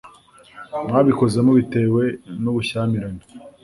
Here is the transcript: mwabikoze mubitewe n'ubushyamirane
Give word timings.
mwabikoze 0.87 1.37
mubitewe 1.45 2.03
n'ubushyamirane 2.41 3.23